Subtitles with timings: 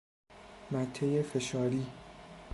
[0.71, 1.85] مته فشاری